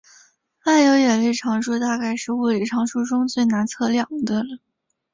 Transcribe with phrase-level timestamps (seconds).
[0.65, 4.57] 万有引力常数大概是物理常数中最难测量的了。